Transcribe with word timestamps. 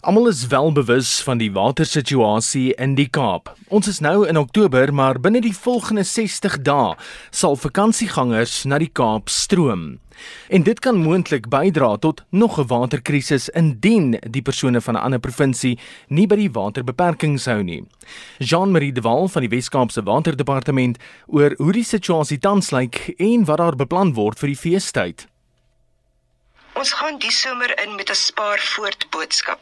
Almal 0.00 0.28
is 0.28 0.46
wel 0.46 0.72
bewus 0.72 1.22
van 1.22 1.40
die 1.40 1.50
watersituasie 1.52 2.74
in 2.78 2.92
die 2.94 3.08
Kaap. 3.10 3.50
Ons 3.66 3.88
is 3.90 3.96
nou 3.98 4.28
in 4.30 4.38
Oktober, 4.38 4.92
maar 4.94 5.18
binne 5.18 5.40
die 5.42 5.56
volgende 5.56 6.04
60 6.06 6.60
dae 6.62 6.92
sal 7.34 7.56
vakansiegangers 7.58 8.60
na 8.70 8.78
die 8.78 8.92
Kaap 8.94 9.26
stroom. 9.26 9.96
En 10.54 10.62
dit 10.62 10.78
kan 10.78 11.00
moontlik 11.02 11.48
bydra 11.50 11.96
tot 11.98 12.22
nog 12.30 12.60
'n 12.60 12.70
waterkrisis 12.70 13.48
indien 13.48 14.20
die 14.22 14.42
persone 14.42 14.80
van 14.80 14.94
'n 14.94 15.02
ander 15.02 15.18
provinsie 15.18 15.78
nie 16.08 16.26
by 16.26 16.36
die 16.36 16.52
waterbeperkings 16.52 17.46
hou 17.46 17.62
nie. 17.62 17.82
Jean-Marie 18.38 18.92
de 18.92 19.00
Waal 19.00 19.28
van 19.28 19.42
die 19.42 19.50
Wes-Kaapse 19.50 20.02
Waterdepartement 20.02 20.98
oor 21.26 21.54
hoe 21.56 21.72
die 21.72 21.84
situasie 21.84 22.38
tans 22.38 22.70
lyk 22.70 23.14
en 23.18 23.44
wat 23.44 23.58
daar 23.58 23.76
beplan 23.76 24.14
word 24.14 24.38
vir 24.38 24.46
die 24.46 24.56
feestyd. 24.56 25.26
Ons 26.78 26.92
gaan 26.94 27.16
die 27.18 27.32
somer 27.34 27.72
in 27.82 27.94
met 27.98 28.10
'n 28.10 28.14
spaar 28.14 28.60
voort 28.72 29.10
boodskap. 29.14 29.60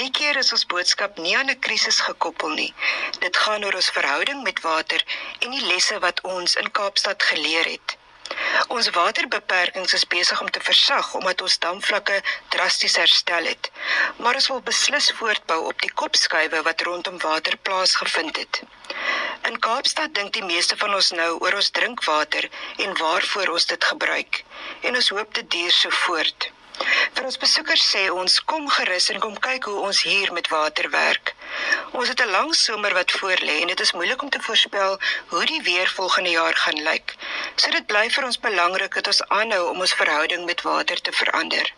Die 0.00 0.10
keer 0.18 0.36
is 0.42 0.52
ons 0.56 0.66
boodskap 0.72 1.16
nie 1.24 1.34
aan 1.38 1.50
'n 1.50 1.58
krisis 1.66 1.98
gekoppel 2.08 2.52
nie. 2.60 2.74
Dit 3.24 3.36
gaan 3.36 3.64
oor 3.64 3.78
ons 3.80 3.94
verhouding 3.96 4.42
met 4.42 4.60
water 4.60 5.02
en 5.38 5.50
die 5.50 5.66
lesse 5.72 5.98
wat 5.98 6.20
ons 6.20 6.54
in 6.54 6.70
Kaapstad 6.70 7.22
geleer 7.22 7.66
het. 7.74 7.96
Ons 8.76 8.90
waterbeperkings 8.90 9.92
is 9.98 10.06
besig 10.14 10.40
om 10.40 10.50
te 10.50 10.62
versag 10.68 11.14
omdat 11.14 11.42
ons 11.42 11.58
damvlakke 11.58 12.22
drasties 12.48 12.96
herstel 12.96 13.44
het. 13.44 13.70
Maar 14.16 14.34
ons 14.34 14.48
wil 14.52 14.62
beslis 14.70 15.10
voortbou 15.18 15.60
op 15.66 15.80
die 15.82 15.94
kopskuive 16.02 16.62
wat 16.62 16.80
rondom 16.80 17.18
water 17.18 17.56
plaasgevind 17.56 18.36
het. 18.36 18.62
In 19.46 19.58
Kaapstad 19.62 20.14
dink 20.18 20.32
die 20.34 20.42
meeste 20.42 20.76
van 20.78 20.94
ons 20.96 21.08
nou 21.14 21.26
oor 21.44 21.54
ons 21.58 21.68
drinkwater 21.78 22.48
en 22.84 22.96
waarvoor 22.98 23.52
ons 23.52 23.66
dit 23.72 23.84
gebruik 23.90 24.40
en 24.88 24.98
ons 25.00 25.10
hoop 25.14 25.36
dit 25.38 25.50
duur 25.54 25.74
so 25.76 25.94
voort. 25.98 26.48
Vir 27.18 27.28
ons 27.28 27.38
besoekers 27.44 27.84
sê 27.92 28.02
ons 28.22 28.34
kom 28.52 28.66
gerus 28.78 29.06
en 29.14 29.22
kom 29.22 29.38
kyk 29.46 29.68
hoe 29.70 29.84
ons 29.90 30.02
hier 30.08 30.34
met 30.38 30.50
water 30.54 30.90
werk. 30.96 31.34
Ons 31.92 32.10
het 32.10 32.24
'n 32.26 32.34
lang 32.34 32.52
somer 32.64 32.98
wat 32.98 33.16
voorlê 33.20 33.56
en 33.60 33.72
dit 33.74 33.86
is 33.86 33.96
moeilik 34.00 34.22
om 34.26 34.34
te 34.34 34.44
voorspel 34.48 34.98
hoe 35.30 35.46
die 35.54 35.62
weer 35.70 35.94
volgende 36.00 36.34
jaar 36.38 36.56
gaan 36.64 36.82
lyk. 36.90 37.16
So 37.54 37.70
dit 37.70 37.86
bly 37.86 38.06
vir 38.10 38.30
ons 38.32 38.44
belangrik 38.50 38.94
dat 38.98 39.14
ons 39.14 39.26
aanhou 39.40 39.64
om 39.70 39.80
ons 39.80 39.98
verhouding 40.02 40.44
met 40.44 40.62
water 40.62 41.00
te 41.00 41.12
verander. 41.22 41.74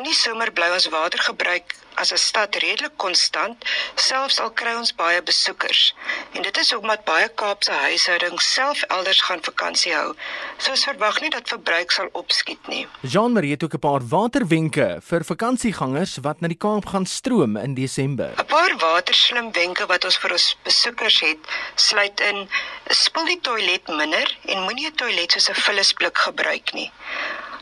In 0.00 0.06
die 0.08 0.16
somer 0.16 0.48
bly 0.56 0.64
ons 0.72 0.86
watergebruik 0.88 1.74
as 2.00 2.10
'n 2.12 2.16
stad 2.16 2.56
redelik 2.62 2.94
konstant, 2.96 3.64
selfs 3.94 4.38
al 4.40 4.50
kry 4.60 4.72
ons 4.74 4.92
baie 4.96 5.20
besoekers. 5.22 5.94
En 6.32 6.42
dit 6.42 6.56
is 6.56 6.72
omdat 6.74 7.04
baie 7.04 7.28
Kaapse 7.28 7.72
huishoudings 7.72 8.52
self 8.52 8.82
elders 8.82 9.20
gaan 9.20 9.42
vakansie 9.42 9.92
hou. 9.92 10.14
So 10.56 10.70
ons 10.70 10.84
verwag 10.84 11.20
nie 11.20 11.30
dat 11.30 11.48
verbruik 11.48 11.90
sal 11.90 12.08
opskiet 12.12 12.68
nie. 12.68 12.86
Jean-Marie 13.02 13.50
het 13.50 13.64
ook 13.64 13.74
'n 13.74 13.78
paar 13.88 14.00
waterwenke 14.08 14.88
vir 15.02 15.24
vakansiegangers 15.24 16.16
wat 16.22 16.40
na 16.40 16.48
die 16.48 16.62
Kaap 16.64 16.86
gaan 16.86 17.06
stroom 17.06 17.56
in 17.56 17.74
Desember. 17.74 18.32
'n 18.38 18.46
Paar 18.46 18.76
waterslim 18.76 19.52
wenke 19.52 19.86
wat 19.86 20.04
ons 20.04 20.16
vir 20.16 20.32
ons 20.32 20.56
besoekers 20.62 21.20
het, 21.20 21.38
sluit 21.74 22.20
in: 22.20 22.48
spil 22.88 23.26
die 23.26 23.40
toilet 23.40 23.86
minder 23.88 24.36
en 24.44 24.62
moenie 24.62 24.86
'n 24.86 24.96
toilet 24.96 25.32
soos 25.32 25.50
'n 25.50 25.60
vullisblik 25.60 26.18
gebruik 26.18 26.72
nie. 26.72 26.90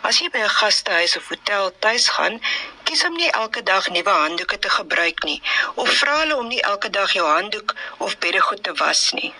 As 0.07 0.19
jy 0.21 0.29
by 0.31 0.39
'n 0.39 0.57
gastehuis 0.61 1.17
of 1.17 1.29
hotel 1.29 1.73
tuis 1.79 2.09
gaan, 2.17 2.41
kies 2.85 3.05
om 3.05 3.17
nie 3.17 3.31
elke 3.31 3.63
dag 3.63 3.89
nuwe 3.89 4.15
handdoeke 4.23 4.59
te 4.59 4.71
gebruik 4.71 5.23
nie 5.29 5.43
of 5.75 5.91
vra 6.01 6.15
hulle 6.19 6.37
om 6.37 6.49
nie 6.49 6.63
elke 6.73 6.91
dag 6.91 7.13
jou 7.13 7.27
handdoek 7.27 7.75
of 8.07 8.19
beddegoed 8.19 8.63
te 8.63 8.73
was 8.83 9.13
nie. 9.13 9.35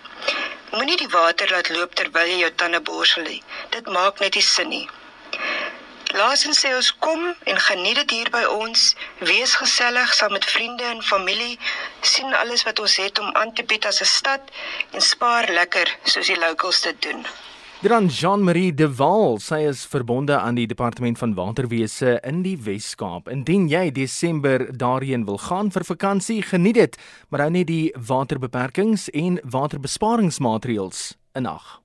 Moenie 0.71 0.97
die 0.97 1.09
water 1.15 1.49
laat 1.51 1.69
loop 1.69 1.95
terwyl 1.95 2.27
jy 2.31 2.39
jou 2.43 2.51
tande 2.55 2.81
borsel 2.91 3.23
nie. 3.23 3.43
Dit 3.69 3.87
maak 3.87 4.19
net 4.19 4.35
nie 4.35 4.45
sin 4.49 4.69
nie. 4.69 4.87
Laasens 6.19 6.59
sê 6.63 6.69
ons 6.75 6.91
kom 7.05 7.25
en 7.51 7.59
geniet 7.69 7.97
dit 8.01 8.13
hier 8.17 8.29
by 8.33 8.41
ons, 8.51 8.85
wees 9.31 9.51
gesellig 9.61 10.13
saam 10.17 10.31
met 10.37 10.45
vriende 10.45 10.87
en 10.91 11.03
familie, 11.09 11.59
sien 12.01 12.33
alles 12.33 12.63
wat 12.69 12.79
ons 12.85 12.95
het 13.01 13.19
om 13.19 13.35
aan 13.41 13.53
te 13.53 13.63
bied 13.63 13.85
as 13.85 14.01
'n 14.01 14.11
stad 14.13 14.41
en 14.91 15.01
spaar 15.11 15.49
lekker 15.59 15.97
soos 16.03 16.31
die 16.33 16.39
locals 16.45 16.81
dit 16.81 17.01
doen. 17.01 17.25
Dan 17.79 18.07
Jean-Marie 18.07 18.73
De 18.73 18.95
Waal, 18.95 19.37
sy 19.39 19.61
is 19.63 19.85
verbonde 19.87 20.35
aan 20.35 20.57
die 20.59 20.67
Departement 20.67 21.15
van 21.17 21.31
Waterwese 21.33 22.17
in 22.27 22.41
die 22.43 22.57
Wes-Kaap. 22.59 23.29
Indien 23.31 23.69
jy 23.71 23.85
Desember 23.95 24.65
daarheen 24.75 25.23
wil 25.23 25.39
gaan 25.39 25.71
vir 25.71 25.87
vakansie, 25.87 26.41
geniet 26.43 26.75
dit, 26.75 26.99
maar 27.31 27.45
hou 27.45 27.51
net 27.55 27.71
die 27.71 27.93
waterbeperkings 27.95 29.07
en 29.15 29.39
waterbesparingsmaatreëls 29.47 31.13
in 31.39 31.47
ag. 31.47 31.79